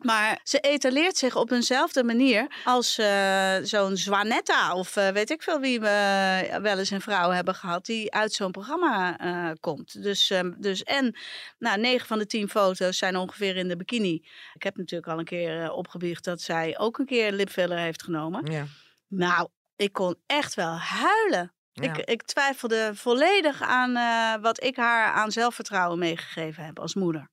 [0.02, 5.42] Maar ze etaleert zich op eenzelfde manier als eh, zo'n Zwanetta of eh, weet ik
[5.42, 10.04] veel wie we wel eens een vrouw hebben gehad die uit zo'n programma eh, komt.
[10.04, 11.16] Dus, ehm, dus en
[11.60, 14.26] nou, 9 van de 10 foto's zijn ongeveer in de bikini.
[14.54, 18.52] Ik heb natuurlijk al een keer opgebiecht dat zij ook een keer lipfiller heeft genomen.
[18.52, 18.66] Ja.
[19.08, 21.54] Nou, ik kon echt wel huilen.
[21.72, 21.84] Ja.
[21.84, 23.94] Ik, ik twijfelde volledig aan
[24.42, 27.30] wat ik haar aan zelfvertrouwen meegegeven heb als moeder.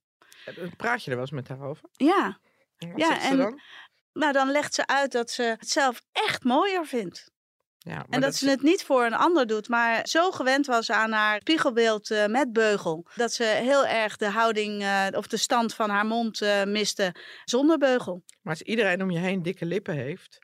[0.76, 1.88] Praat je er wel eens met haar over?
[1.92, 2.38] Ja,
[2.78, 3.60] En Wat Ja, en- dan?
[4.12, 7.30] nou dan legt ze uit dat ze het zelf echt mooier vindt.
[7.78, 10.90] Ja, maar En dat, ze het niet voor een ander doet, maar zo gewend was
[10.90, 13.06] aan haar spiegelbeeld eh, met beugel.
[13.14, 17.14] Dat ze heel erg de houding eh, of de stand van haar mond eh, miste
[17.44, 18.22] zonder beugel.
[18.42, 20.38] Maar als iedereen om je heen dikke lippen heeft.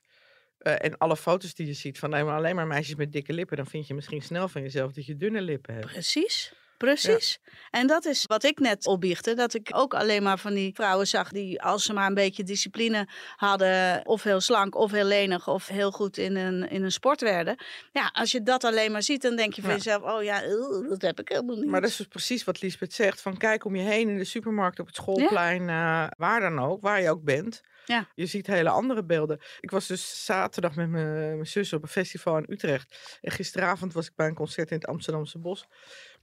[0.59, 3.57] en alle foto's die je ziet van alleen maar, alleen maar meisjes met dikke lippen.
[3.57, 5.87] dan vind je misschien snel van jezelf dat je dunne lippen hebt.
[5.87, 6.53] Precies.
[6.79, 7.39] Precies.
[7.71, 9.35] En dat is wat ik net opbiechte.
[9.35, 12.43] Dat ik ook alleen maar van die vrouwen zag die als ze maar een beetje
[12.43, 14.07] discipline hadden.
[14.07, 17.57] Of heel slank of heel lenig of heel goed in een, in een sport werden.
[17.93, 19.77] Ja, als je dat alleen maar ziet dan denk je van Ja.
[19.77, 20.03] jezelf.
[20.03, 21.67] Oh ja, uh, dat heb ik helemaal niet.
[21.67, 23.21] Maar dat is dus precies wat Lisbeth zegt.
[23.21, 26.81] Van kijk om je heen in de supermarkt, op het schoolplein, eh, waar dan ook,
[26.83, 27.63] waar je ook bent.
[27.87, 28.09] Ja.
[28.15, 29.41] Je ziet hele andere beelden.
[29.61, 33.19] Ik was dus zaterdag met mijn zus op een festival in Utrecht.
[33.21, 35.67] En gisteravond was ik bij een concert in het Amsterdamse Bos.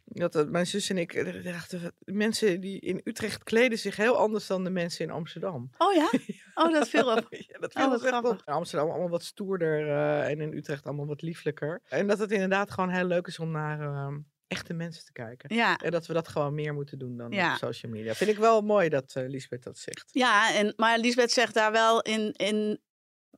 [0.06, 4.18] Dat, eh, mijn zus en ik eh, dachten, mensen die in Utrecht kleden zich heel
[4.18, 5.70] anders dan de mensen in Amsterdam.
[5.78, 6.10] Oh ja?
[6.54, 7.28] Oh, dat viel op.
[7.48, 8.42] Ja, dat Oh, viel echt op.
[8.46, 11.82] In Amsterdam allemaal wat stoerder eh, en in Utrecht allemaal wat lieflijker.
[11.90, 15.56] En dat het inderdaad gewoon heel leuk is om naar ehm, echte mensen te kijken.
[15.56, 15.78] Ja.
[15.78, 17.52] En dat we dat gewoon meer moeten doen dan Ja.
[17.52, 18.14] op social media.
[18.14, 20.10] Vind ik wel mooi dat eh Lisbeth dat zegt.
[20.12, 22.80] Ja, en, maar Lisbeth zegt daar wel in, in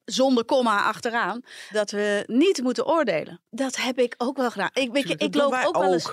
[0.05, 3.41] zonder komma achteraan dat we niet moeten oordelen.
[3.49, 4.69] Dat heb ik ook wel gedaan.
[4.73, 6.11] Ik, weet ik doen loop ook wel eens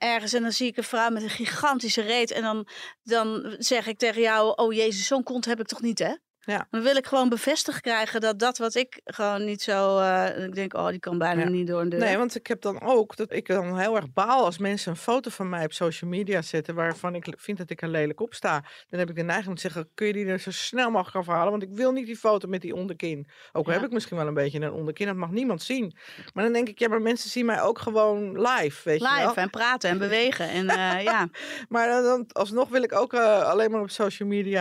[0.00, 2.68] ergens en dan zie ik een vrouw met een gigantische reet en dan,
[3.02, 6.14] dan zeg ik tegen jou, oh jezus, zo'n kont heb ik toch niet hè?
[6.44, 6.66] Ja.
[6.70, 10.54] Dan wil ik gewoon bevestigd krijgen dat dat wat ik gewoon niet zo, eh, ik
[10.54, 11.48] denk, oh die kan bijna Ja.
[11.48, 12.00] niet door een deur.
[12.00, 14.96] Nee, want ik heb dan ook dat ik dan heel erg baal als mensen een
[14.96, 18.34] foto van mij op social media zetten waarvan ik vind dat ik er lelijk op
[18.34, 18.64] sta.
[18.88, 21.16] Dan heb ik de neiging om te zeggen, kun je die er zo snel mogelijk
[21.16, 21.50] afhalen?
[21.50, 23.28] Want ik wil niet die foto met die onderkin.
[23.52, 23.72] Ook Ja.
[23.72, 25.96] heb ik misschien wel een beetje een onderkin, dat mag niemand zien.
[26.34, 29.26] Maar dan denk ik, ja, maar mensen zien mij ook gewoon live, weet je wel.
[29.28, 31.28] Live en praten en bewegen en eh, ja.
[31.68, 34.58] Maar dan, alsnog wil ik ook eh, alleen maar op social media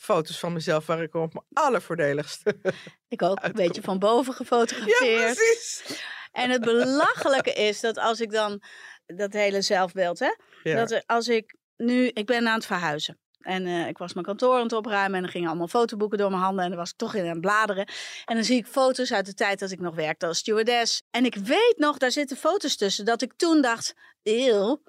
[0.00, 2.56] foto's van mezelf waar ik op mijn allervoordeligste.
[3.08, 5.34] Ik ook een beetje van boven ja, gefotografeerd.
[5.34, 6.02] precies.
[6.32, 8.62] En het belachelijke is dat als ik dan
[9.06, 10.76] dat hele zelfbeeld, hè, Ja.
[10.76, 13.18] dat er- als ik nu, ik ben aan het verhuizen.
[13.40, 16.30] En eh, ik was mijn kantoor aan het opruimen en er gingen allemaal fotoboeken door
[16.30, 16.62] mijn handen.
[16.64, 17.88] En dan was ik toch in aan het bladeren.
[18.24, 21.02] En dan zie ik foto's uit de tijd dat ik nog werkte als stewardess.
[21.10, 24.82] En ik weet nog, daar zitten foto's tussen, dat ik toen dacht, eeuw.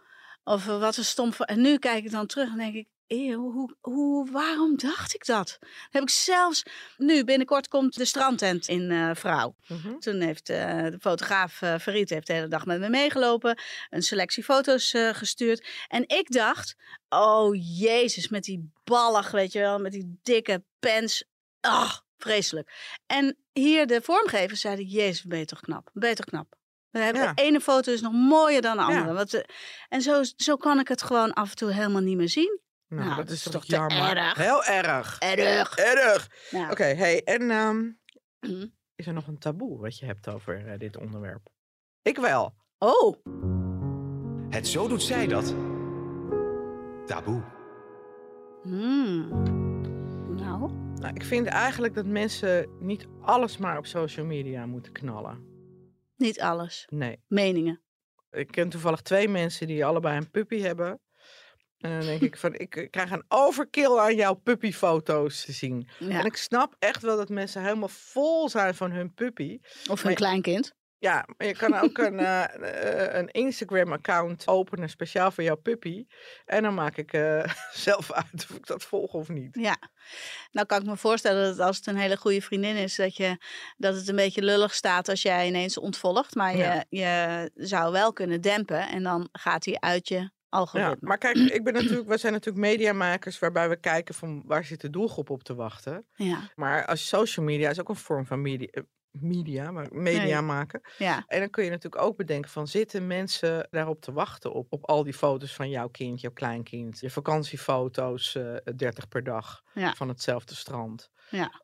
[0.43, 1.31] Of wat een stom.
[1.37, 5.25] En nu kijk ik dan terug en denk ik, eeuw, hoe, hoe, waarom dacht ik
[5.25, 5.59] dat?
[5.89, 6.63] Heb ik zelfs,
[6.97, 9.55] nu binnenkort komt de strandtent in eh, Vrouw.
[9.67, 9.99] Mhm.
[9.99, 13.59] Toen heeft eh, de fotograaf uh, Farid heeft de hele dag met me meegelopen.
[13.89, 15.67] Een selectie foto's gestuurd.
[15.87, 16.75] En ik dacht,
[17.09, 19.79] oh jezus, met die ballig, weet je wel.
[19.79, 21.23] Met die dikke pens.
[21.61, 22.71] Ach, vreselijk.
[23.05, 25.89] En hier de vormgevers zeiden, jezus, toch knap.
[25.93, 26.55] Toch knap.
[26.95, 27.33] We hebben, Ja.
[27.33, 29.13] De ene foto is nog mooier dan de andere.
[29.13, 29.41] Want, eh,
[29.89, 32.59] en zo, zo kan ik het gewoon af en toe helemaal niet meer zien.
[32.87, 34.17] Nou, Nou, dat dat is is toch toch te jammer.
[34.17, 34.37] erg.
[34.37, 35.19] Heel erg.
[35.19, 35.77] Erg.
[35.77, 36.29] Erg.
[36.51, 37.79] Nou, Oké, hey, en ehm,
[38.39, 38.67] mhm.
[38.95, 41.47] is er nog een taboe wat je hebt over eh, dit onderwerp?
[42.01, 42.55] Ik wel.
[42.77, 43.15] Oh,
[44.49, 45.55] Het Zo Doet Zij Dat.
[47.05, 47.43] Taboe.
[48.63, 49.27] hmm.
[50.35, 55.43] nou, Nou, ik vind eigenlijk dat mensen niet alles maar op social media moeten knallen.
[56.17, 56.87] niet alles.
[56.89, 57.19] Nee.
[57.27, 57.81] Meningen.
[58.31, 60.99] Ik ken toevallig twee mensen die allebei een puppy hebben.
[61.77, 65.87] En dan denk ik van, ik ik krijg een overkill aan jouw puppyfoto's te zien.
[65.99, 66.19] Ja.
[66.19, 69.59] En ik snap echt wel dat mensen helemaal vol zijn van hun puppy.
[69.89, 70.73] Of maar- een kleinkind.
[70.97, 76.05] Ja, maar je kan ook een, eh, eh, een Instagram-account openen speciaal voor jouw puppy.
[76.45, 77.43] En dan maak ik eh,
[77.87, 79.55] zelf uit of ik dat volg of niet.
[79.59, 79.77] Ja,
[80.51, 83.37] nou kan ik me voorstellen dat als het een hele goede vriendin is, dat, je,
[83.77, 86.35] dat het een beetje lullig staat als jij ineens ontvolgt.
[86.35, 86.83] Maar Ja.
[86.89, 91.07] je, je zou wel kunnen dempen en dan gaat hij uit je Ja, algoritme.
[91.07, 94.81] maar kijk, ik ben natuurlijk, we zijn natuurlijk mediamakers waarbij we kijken van waar zit
[94.81, 96.05] de doelgroep op te wachten.
[96.13, 100.23] Ja, Maar als social media is ook een vorm van media, eh, media, maar media
[100.23, 100.41] Nee.
[100.41, 100.81] maken.
[100.97, 104.67] ja, En dan kun je natuurlijk ook bedenken van zitten mensen daarop te wachten op,
[104.69, 109.61] op al die foto's van jouw kind, jouw kleinkind, je vakantiefoto's, eh 30 per dag
[109.73, 109.93] Ja.
[109.93, 111.09] van hetzelfde strand.
[111.29, 111.61] ja.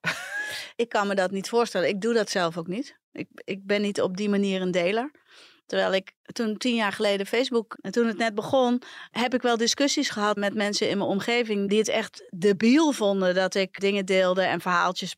[0.75, 1.87] ik kan me dat niet voorstellen.
[1.87, 2.99] Ik doe dat zelf ook niet.
[3.11, 5.11] Ik, ik ben niet op die manier een deler.
[5.71, 8.81] Terwijl ik toen tien jaar geleden Facebook, en toen het net begon,
[9.11, 13.35] heb ik wel discussies gehad met mensen in mijn omgeving die het echt debiel vonden
[13.35, 15.15] dat ik dingen deelde en verhaaltjes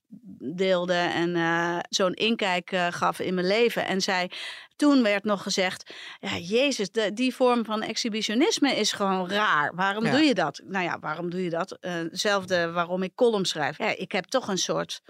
[0.56, 3.86] deelde en eh, zo'n inkijk eh, gaf in mijn leven.
[3.86, 4.32] En zij,
[4.76, 9.76] toen werd nog gezegd, ja jezus, de- die vorm van exhibitionisme is gewoon raar.
[9.76, 10.12] Waarom Ja.
[10.12, 10.62] doe je dat?
[10.66, 11.78] Nou ja, waarom doe je dat?
[11.80, 13.78] Eh, Hetzelfde waarom ik columns schrijf.
[13.78, 15.02] Ja, ik heb toch een soort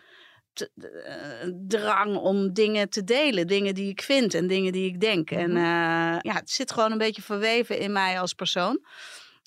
[1.68, 3.48] drang om dingen te delen.
[3.48, 5.32] Dingen die ik vind en dingen die ik denk.
[5.32, 5.58] En Mhm.
[5.58, 5.64] eh,
[6.22, 8.86] ja, het zit gewoon een beetje verweven in mij als persoon.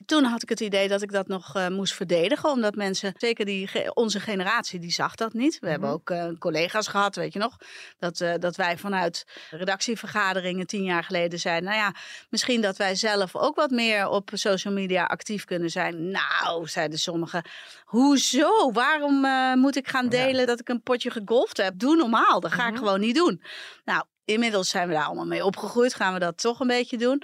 [0.07, 2.51] Toen had ik het idee dat ik dat nog eh, moest verdedigen.
[2.51, 5.59] Omdat mensen, zeker die, ge- onze generatie, die zag dat niet.
[5.59, 5.99] We hebben Mhm.
[5.99, 7.57] ook eh, collega's gehad, weet je nog.
[7.99, 11.69] Dat, eh, dat wij vanuit redactievergaderingen tien jaar geleden zeiden...
[11.69, 11.95] nou ja,
[12.31, 16.11] misschien dat wij zelf ook wat meer op social media actief kunnen zijn.
[16.11, 17.43] Nou, zeiden sommigen,
[17.85, 18.73] hoezo?
[18.73, 19.27] Waarom
[19.61, 20.11] moet ik gaan Ja.
[20.11, 21.79] delen dat ik een potje gegolfd heb?
[21.79, 22.79] Doe normaal, dat ga ik Mhm.
[22.83, 23.43] gewoon niet doen.
[23.85, 25.95] Nou, inmiddels zijn we daar allemaal mee opgegroeid.
[25.95, 27.23] Gaan we dat toch een beetje doen.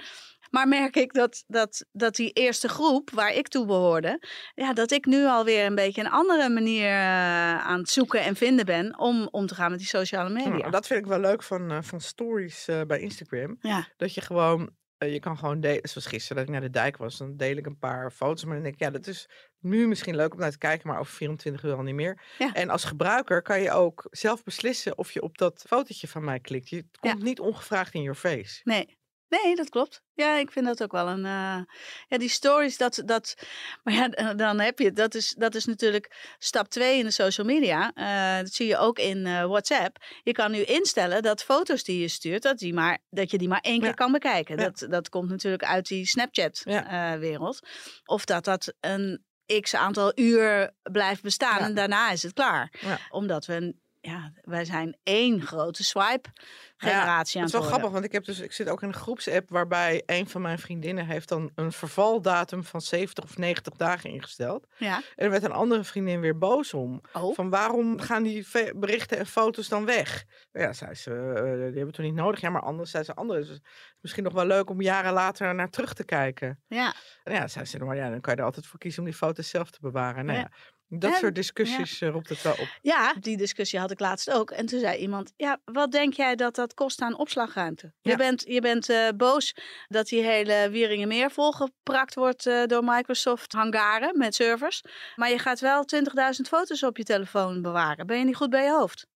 [0.53, 4.21] Maar merk ik dat, dat, dat die eerste groep waar ik toe behoorde,
[4.55, 8.35] ja, dat ik nu alweer een beetje een andere manier eh, aan het zoeken en
[8.35, 10.55] vinden ben om om te gaan met die sociale media.
[10.57, 13.55] Ja, dat vind ik wel leuk van, eh, van stories eh, bij Instagram.
[13.59, 15.89] Ja, Dat je gewoon, je kan gewoon delen.
[15.89, 18.43] Zoals gisteren dat ik naar de dijk was, dan deel ik een paar foto's.
[18.45, 20.99] Maar dan denk ik, ja, dat is nu misschien leuk om naar te kijken, maar
[20.99, 22.21] over 24 uur al niet meer.
[22.37, 22.53] Ja.
[22.53, 26.39] En als gebruiker kan je ook zelf beslissen of je op dat fotootje van mij
[26.39, 26.69] klikt.
[26.69, 26.83] Je Ja.
[27.11, 28.61] komt niet ongevraagd in your face.
[28.63, 29.01] nee.
[29.41, 30.01] Nee, dat klopt.
[30.13, 31.25] Ja, ik vind dat ook wel een.
[31.25, 31.59] eh,
[32.07, 33.33] ja, die stories, dat, dat.
[33.83, 34.91] Maar ja, dan heb je.
[34.91, 37.91] Dat is, dat is natuurlijk stap 2 in de social media.
[37.93, 39.97] Eh, dat zie je ook in eh, WhatsApp.
[40.23, 43.47] Je kan nu instellen dat foto's die je stuurt, dat, die maar, dat je die
[43.47, 44.57] maar één keer kan bekijken.
[44.57, 44.63] Ja.
[44.63, 46.05] Dat, dat komt natuurlijk uit die Ja.
[46.05, 47.59] Snapchat-wereld.
[48.05, 49.23] of dat dat een
[49.61, 52.73] x aantal uur blijft bestaan en daarna is het klaar.
[53.09, 53.75] Omdat we.
[54.05, 57.69] Ja, wij zijn één grote swipe-generatie Ja, aan Het het is wel worden.
[57.69, 60.59] grappig, want ik, heb dus, ik zit ook in een groepsapp waarbij een van mijn
[60.59, 64.67] vriendinnen heeft dan een vervaldatum van 70 of 90 dagen ingesteld.
[64.77, 64.95] Ja.
[64.95, 67.01] En er werd een andere vriendin weer boos om.
[67.13, 67.35] Oh.
[67.35, 70.23] Van waarom gaan die berichten en foto's dan weg?
[70.51, 72.41] Ja, zei ze, eh, die hebben we toch niet nodig?
[72.41, 73.49] Ja, maar anders, zei ze, anders.
[73.49, 73.59] is
[74.01, 76.61] misschien nog wel leuk om jaren later naar terug te kijken.
[76.67, 76.93] Ja.
[77.23, 79.17] En ja, zei ze, maar ja, dan kan je er altijd voor kiezen om die
[79.17, 80.25] foto's zelf te bewaren.
[80.25, 80.43] Nou Ja.
[80.51, 80.57] ja,
[80.99, 82.67] dat En- soort discussies eh, roept het wel op.
[82.81, 84.51] Ja, die discussie had ik laatst ook.
[84.51, 87.93] En toen zei iemand, ja, wat denk jij dat dat kost aan opslagruimte?
[88.01, 89.55] Je bent, je bent eh, boos
[89.87, 94.83] dat die hele Wieringenmeer volgeprakt wordt eh, door Microsoft hangaren met servers.
[95.15, 96.01] Maar je gaat wel 20.000
[96.47, 98.07] foto's op je telefoon bewaren.
[98.07, 99.07] Ben je niet goed bij je hoofd?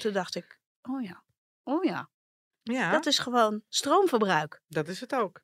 [0.00, 1.22] Toen dacht ik, oh ja,
[1.62, 2.08] oh ja,
[2.72, 4.60] Ja, dat is gewoon stroomverbruik.
[4.68, 5.40] Dat is het ook.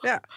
[0.00, 0.20] ja.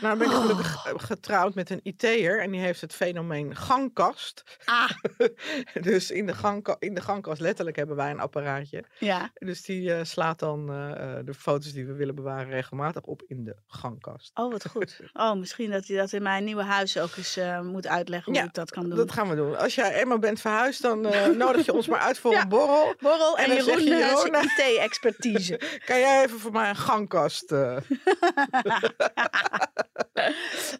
[0.00, 4.44] Nou ben ik gelukkig eh, getrouwd met een IT'er en die heeft het fenomeen gangkast.
[4.64, 4.90] Ah,
[5.82, 8.84] dus in de, gangka- in de gangkast letterlijk hebben wij een apparaatje.
[8.98, 9.30] ja.
[9.34, 13.44] Dus die eh, slaat dan eh, de foto's die we willen bewaren regelmatig op in
[13.44, 14.30] de gangkast.
[14.34, 15.00] Oh, wat goed.
[15.12, 18.46] Oh, misschien dat hij dat in mijn nieuwe huis ook eens moet uitleggen hoe Ja,
[18.48, 18.96] ik dat kan doen.
[18.98, 19.58] Dat gaan we doen.
[19.58, 21.00] Als jij eenmaal bent verhuisd, dan
[21.36, 22.42] nodig je ons maar uit voor Ja.
[22.42, 22.94] een borrel.
[23.00, 25.60] Borrel en, En Jeroen, je, Jeroen, IT-expertise.
[25.86, 27.76] Kan jij even voor mij een gangkast eh,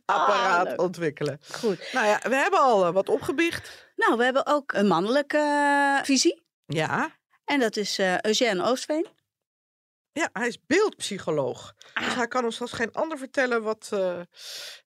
[0.05, 1.41] apparaat Ah, ontwikkelen?
[1.53, 1.89] Goed.
[1.93, 3.91] Nou ja, we hebben al eh, wat opgebiecht.
[3.97, 6.45] Nou, we hebben ook een mannelijke eh, visie.
[6.67, 7.11] Ja.
[7.45, 9.07] En dat is eh Eugène Oostveen.
[10.13, 11.73] Ja, hij is beeldpsycholoog.
[11.95, 12.17] Dus Ah.
[12.17, 14.21] hij kan ons als geen ander vertellen wat, eh,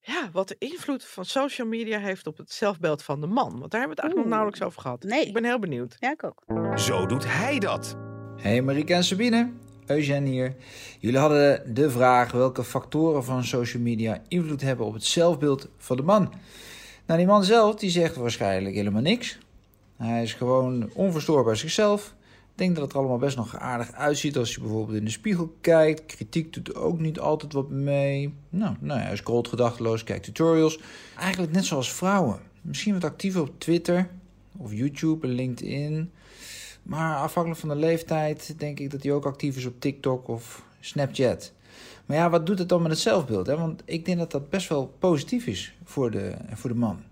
[0.01, 3.59] ja, wat de invloed van social media heeft op het zelfbeeld van de man.
[3.59, 5.03] Want daar hebben we het eigenlijk nog nauwelijks over gehad.
[5.03, 5.27] Nee.
[5.27, 5.97] Ik ben heel benieuwd.
[5.99, 6.43] Ja, ik ook.
[6.79, 7.97] Zo doet hij dat.
[8.37, 9.53] Hey Marieke en Sabine,
[9.91, 10.55] Eugène hier.
[10.99, 15.97] Jullie hadden de vraag welke factoren van social media invloed hebben op het zelfbeeld van
[15.97, 16.33] de man.
[17.07, 19.39] Nou, die man zelf die zegt waarschijnlijk helemaal niks.
[19.97, 22.15] Hij is gewoon onverstoorbaar zichzelf,
[22.55, 25.55] denk dat het er allemaal best nog aardig uitziet als je bijvoorbeeld in de spiegel
[25.61, 26.07] kijkt.
[26.07, 28.35] Kritiek doet ook niet altijd wat mee.
[28.49, 30.79] Nou, nou ja, hij scrolt gedachteloos, kijkt tutorials.
[31.19, 32.39] Eigenlijk net zoals vrouwen.
[32.61, 34.09] Misschien wat actiever op Twitter
[34.57, 36.11] of YouTube LinkedIn.
[36.83, 40.63] Maar afhankelijk van de leeftijd denk ik dat hij ook actief is op TikTok of
[40.81, 41.53] Snapchat.
[42.07, 43.47] Maar ja, wat doet het dan met het zelfbeeld?
[43.47, 43.57] Hè?
[43.57, 47.03] Want ik denk dat dat best wel positief is voor de, voor de man.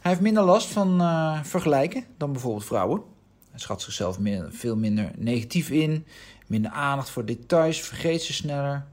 [0.00, 3.02] Hij heeft minder last van uh, vergelijken dan bijvoorbeeld vrouwen.
[3.50, 6.06] Hij schat zichzelf veel minder negatief in,
[6.46, 8.86] minder aandacht voor details, vergeet ze sneller.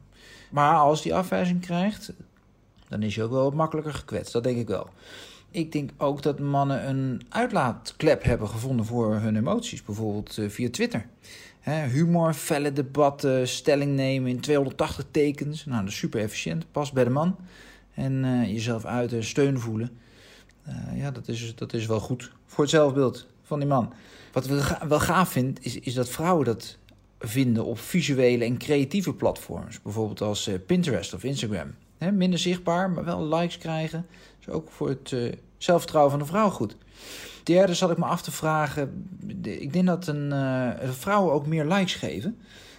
[0.51, 2.11] Maar als hij afwijzing krijgt,
[2.87, 4.33] dan is hij ook wel wat makkelijker gekwetst.
[4.33, 4.89] Dat denk ik wel.
[5.53, 10.69] Ik denk ook dat mannen een uitlaatklep hebben gevonden voor hun emoties, bijvoorbeeld uh, via
[10.69, 11.05] Twitter.
[11.63, 15.65] Humor, felle debatten, stelling nemen in 280 tekens.
[15.65, 17.35] Nou, dat is super efficiënt, past bij de man.
[17.93, 19.89] En uh, jezelf uiten, steun voelen.
[20.67, 23.93] Uh, ja, dat is, dat is wel goed voor het zelfbeeld van die man.
[24.31, 26.77] Wat ik wel gaaf vind, is, is dat vrouwen dat
[27.19, 29.81] vinden op visuele en creatieve platforms.
[29.81, 31.73] Bijvoorbeeld als Pinterest of Instagram.
[32.11, 34.05] Minder zichtbaar, maar wel likes krijgen.
[34.47, 36.75] Is ook voor het uh, zelfvertrouwen van de vrouw goed.
[37.43, 39.07] Derde zat ik me af te vragen.
[39.41, 42.37] Ik denk dat een, uh, vrouwen ook meer likes geven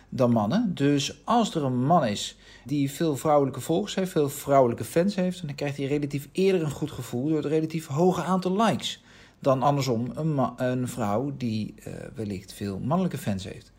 [0.09, 0.74] dan mannen.
[0.74, 5.46] Dus als er een man is die veel vrouwelijke volgers heeft, veel vrouwelijke fans heeft,
[5.46, 9.03] dan krijgt hij relatief eerder een goed gevoel door het relatief hoge aantal likes.
[9.38, 13.72] Dan andersom een, een vrouw die uh, wellicht veel mannelijke fans heeft.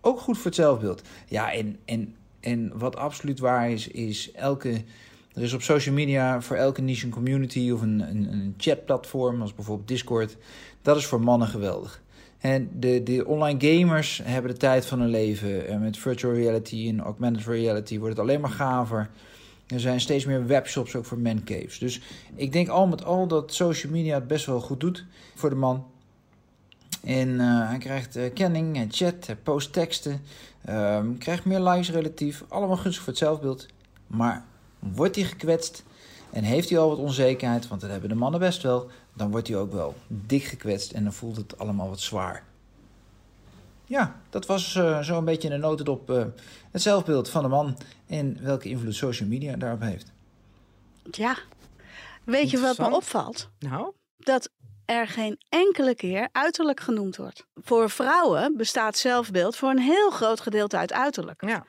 [0.00, 1.02] Ook goed voor het zelfbeeld.
[1.26, 4.82] Ja, en, en, en wat absoluut waar is, is elke.
[5.38, 9.40] Er is op social media voor elke niche een community of een, een, een chatplatform,
[9.40, 10.36] als bijvoorbeeld Discord.
[10.82, 12.02] Dat is voor mannen geweldig.
[12.38, 15.68] En de, de online gamers hebben de tijd van hun leven.
[15.68, 19.10] En met virtual reality en augmented reality wordt het alleen maar gaver.
[19.66, 21.78] Er zijn steeds meer webshops ook voor mancaves.
[21.78, 22.00] Dus
[22.34, 25.56] ik denk al met al dat social media het best wel goed doet voor de
[25.56, 25.86] man.
[27.04, 30.20] En uh, hij krijgt uh, kenning, hij chat, post teksten,
[30.68, 32.44] um, krijgt meer likes relatief.
[32.48, 33.66] Allemaal gunstig voor het zelfbeeld.
[34.06, 34.44] Maar
[34.78, 35.84] wordt hij gekwetst
[36.30, 39.48] en heeft hij al wat onzekerheid, want dat hebben de mannen best wel, dan wordt
[39.48, 42.44] hij ook wel dik gekwetst en dan voelt het allemaal wat zwaar.
[43.84, 46.24] Ja, dat was uh, zo een beetje een notendop uh,
[46.70, 50.12] het zelfbeeld van de man en welke invloed social media daarop heeft.
[51.10, 51.36] Ja,
[52.24, 53.48] weet je wat me opvalt?
[53.58, 53.92] Nou?
[54.16, 54.50] Dat
[54.84, 57.46] er geen enkele keer uiterlijk genoemd wordt.
[57.54, 61.42] Voor vrouwen bestaat zelfbeeld voor een heel groot gedeelte uit uiterlijk.
[61.46, 61.64] Ja.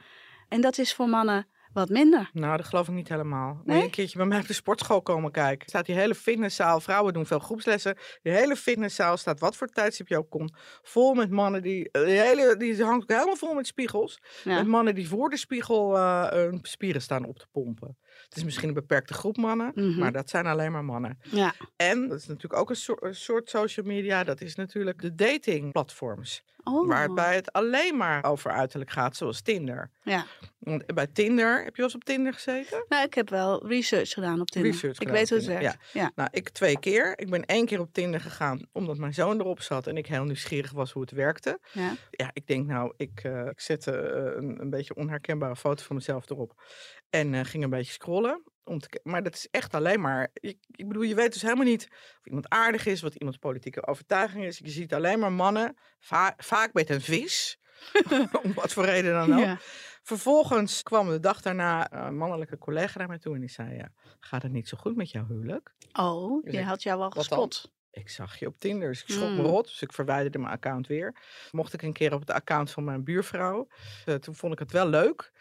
[0.50, 1.48] En dat is voor mannen
[1.80, 2.30] wat minder.
[2.34, 3.62] Nou, dat geloof ik niet helemaal.
[3.66, 3.84] Nee?
[3.84, 5.60] een keertje bij mij op de sportschool komen kijken.
[5.60, 6.80] Er staat die hele fitnesszaal.
[6.80, 7.98] Vrouwen doen veel groepslessen.
[8.22, 11.90] Die hele fitnesszaal staat, wat voor tijdstip je ook komt, vol met mannen die...
[11.92, 14.22] Die, hele, die hangt ook helemaal vol met spiegels.
[14.44, 14.56] Ja.
[14.56, 17.98] Met mannen die voor de spiegel eh, hun spieren staan op te pompen.
[18.30, 20.00] Het is misschien een beperkte groep mannen, Mhm.
[20.00, 21.20] maar dat zijn alleen maar mannen.
[21.22, 21.54] Ja.
[21.76, 25.16] En, dat is natuurlijk ook een soort, een soort social media, dat is natuurlijk de
[25.16, 26.44] datingplatforms.
[26.64, 26.88] Oh.
[26.88, 29.90] Waarbij het alleen maar over uiterlijk gaat, zoals Tinder.
[30.04, 30.26] Ja.
[30.60, 32.86] Want bij Tinder, heb je wel eens op Tinder gezeten?
[32.90, 34.72] Nou, ik heb wel research gedaan op Tinder.
[34.72, 35.78] Research ik weet hoe het werkt.
[35.94, 36.12] Ja.
[36.16, 37.20] Nou, ik twee keer.
[37.20, 40.24] Ik ben één keer op Tinder gegaan omdat mijn zoon erop zat en ik heel
[40.24, 41.60] nieuwsgierig was hoe het werkte.
[41.72, 41.94] Ja.
[42.12, 45.96] Ja, ik denk nou, ik, eh, ik zette eh, een, een beetje onherkenbare foto van
[45.96, 46.62] mezelf erop
[47.10, 48.44] en eh, ging een beetje scrollen.
[48.64, 50.30] Om te, maar dat is echt alleen maar.
[50.34, 51.88] Ik, ik bedoel, je weet dus helemaal niet
[52.20, 54.58] of iemand aardig is, wat iemands politieke overtuiging is.
[54.58, 57.60] Je ziet alleen maar mannen, va- vaak met een vis.
[58.44, 59.40] om wat voor reden dan ook.
[59.46, 59.58] Ja.
[60.04, 63.92] Vervolgens kwam de dag daarna een mannelijke collega naar mij toe en die zei: ja,
[64.20, 65.74] Gaat het niet zo goed met jouw huwelijk?
[66.00, 67.72] Oh, Dus je had jou wel gespot.
[68.00, 69.46] Ik zag je op Tinder, dus ik schrok me Mm.
[69.46, 69.64] rot.
[69.68, 71.16] Dus ik verwijderde mijn account weer.
[71.52, 73.68] Mocht ik een keer op het account van mijn buurvrouw.
[74.06, 75.32] Eh, toen vond ik het wel leuk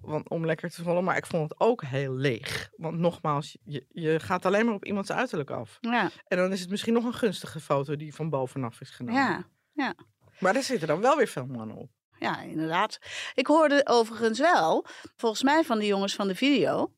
[0.00, 2.70] want, om lekker te volgen, maar ik vond het ook heel leeg.
[2.76, 5.78] Want nogmaals, je, je gaat alleen maar op iemands uiterlijk af.
[5.80, 6.10] Ja.
[6.28, 9.46] En dan is het misschien nog een gunstige foto die van bovenaf is genomen.
[9.72, 9.94] Ja.
[10.38, 11.90] Maar daar zitten dan wel weer veel mannen op.
[12.18, 12.98] ja, inderdaad.
[13.34, 16.92] Ik hoorde overigens wel, volgens mij van de jongens van de video,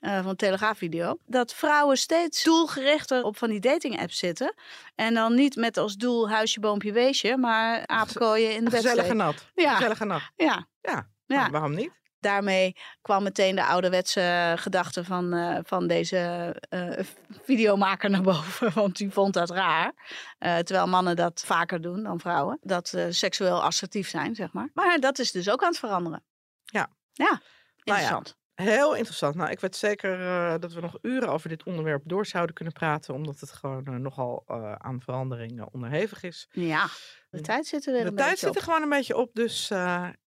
[0.00, 4.54] eh, van de Telegraafvideo, dat vrouwen steeds doelgerichter op van die dating apps zitten.
[4.94, 9.16] En dan niet met als doel huisje, boompje, weesje, maar aapkooien in de Gezellige bedstee.
[9.16, 9.46] nat.
[9.54, 9.74] Ja.
[9.74, 10.22] Gezellige nat.
[10.36, 11.08] Ja, Ja.
[11.26, 11.36] Ja.
[11.36, 11.98] Nou, waarom niet?
[12.20, 17.04] daarmee kwam meteen de ouderwetse gedachte van, eh, van deze eh,
[17.42, 18.72] videomaker naar boven.
[18.80, 19.92] Want die vond dat raar.
[20.38, 22.58] Terwijl mannen dat vaker doen dan vrouwen.
[22.60, 24.70] Dat ze seksueel assertief zijn, zeg maar.
[24.74, 26.22] Maar dat is dus ook aan het veranderen.
[26.64, 26.88] Ja.
[27.12, 27.40] Ja, Nou
[27.84, 28.36] ja, interessant.
[28.60, 29.34] Heel interessant.
[29.34, 32.72] Nou, ik weet zeker eh, dat we nog uren over dit onderwerp door zouden kunnen
[32.74, 33.14] praten.
[33.14, 36.48] Omdat het gewoon eh, nogal eh, aan verandering onderhevig is.
[36.52, 36.86] Ja,
[37.30, 38.66] de tijd zit er weer De een tijd beetje zit er op.
[38.66, 39.30] gewoon een beetje op.
[39.34, 39.70] Dus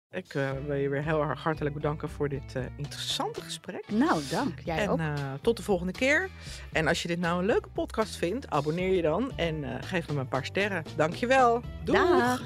[0.10, 0.32] ik
[0.65, 3.91] wil je weer heel erg hartelijk bedanken voor dit interessante gesprek.
[3.91, 4.60] Nou, dank.
[4.60, 4.99] Jij en ook.
[5.41, 6.30] tot de volgende keer.
[6.72, 10.18] En als je dit nou een leuke podcast vindt, abonneer je dan en geef hem
[10.18, 10.84] een paar sterren.
[10.95, 11.62] Dankjewel.
[11.84, 11.95] Doeg!
[11.95, 12.41] Dag.